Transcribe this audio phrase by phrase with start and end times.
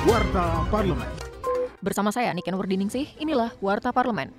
[0.00, 1.12] Warta Parlemen.
[1.84, 4.32] Bersama saya Niken Wardiningsih, inilah Warta Parlemen.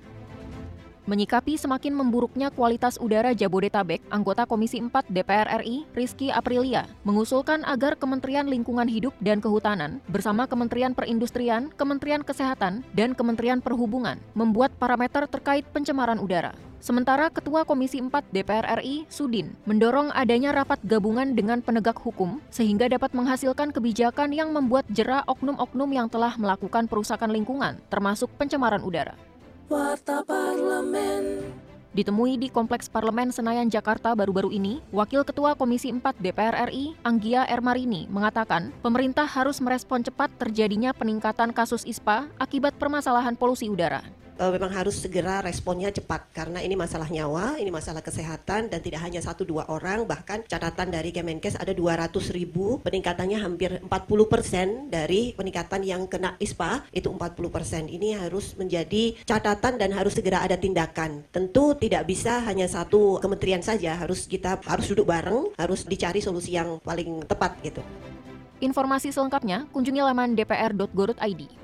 [1.06, 7.94] Menyikapi semakin memburuknya kualitas udara Jabodetabek, anggota Komisi 4 DPR RI, Rizky Aprilia, mengusulkan agar
[7.94, 15.30] Kementerian Lingkungan Hidup dan Kehutanan bersama Kementerian Perindustrian, Kementerian Kesehatan, dan Kementerian Perhubungan membuat parameter
[15.30, 16.58] terkait pencemaran udara.
[16.82, 22.90] Sementara Ketua Komisi 4 DPR RI, Sudin, mendorong adanya rapat gabungan dengan penegak hukum sehingga
[22.90, 29.14] dapat menghasilkan kebijakan yang membuat jera oknum-oknum yang telah melakukan perusakan lingkungan, termasuk pencemaran udara.
[29.70, 31.54] Warta Parlemen.
[31.94, 37.46] Ditemui di Kompleks Parlemen Senayan, Jakarta baru-baru ini, Wakil Ketua Komisi 4 DPR RI, Anggia
[37.46, 44.02] Ermarini, mengatakan pemerintah harus merespon cepat terjadinya peningkatan kasus ISPA akibat permasalahan polusi udara
[44.38, 46.28] uh, memang harus segera responnya cepat.
[46.32, 50.04] Karena ini masalah nyawa, ini masalah kesehatan dan tidak hanya satu dua orang.
[50.08, 52.80] Bahkan catatan dari Kemenkes ada 200 ribu.
[52.84, 53.88] Peningkatannya hampir 40
[54.32, 56.86] persen dari peningkatan yang kena ISPA.
[56.94, 57.82] Itu 40 persen.
[57.88, 61.24] Ini harus menjadi catatan dan harus segera ada tindakan.
[61.32, 63.96] Tentu tidak bisa hanya satu kementerian saja.
[63.96, 67.82] Harus kita harus duduk bareng harus dicari solusi yang paling tepat gitu.
[68.62, 71.61] Informasi selengkapnya kunjungi laman dpr.go.id.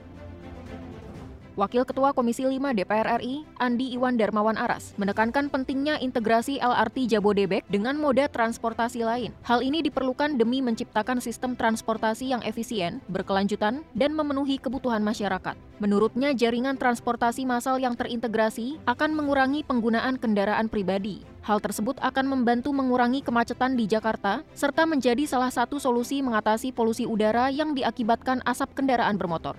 [1.59, 7.67] Wakil Ketua Komisi 5 DPR RI, Andi Iwan Darmawan Aras, menekankan pentingnya integrasi LRT Jabodebek
[7.67, 9.35] dengan moda transportasi lain.
[9.43, 15.59] Hal ini diperlukan demi menciptakan sistem transportasi yang efisien, berkelanjutan, dan memenuhi kebutuhan masyarakat.
[15.83, 21.27] Menurutnya, jaringan transportasi massal yang terintegrasi akan mengurangi penggunaan kendaraan pribadi.
[21.43, 27.03] Hal tersebut akan membantu mengurangi kemacetan di Jakarta, serta menjadi salah satu solusi mengatasi polusi
[27.03, 29.59] udara yang diakibatkan asap kendaraan bermotor.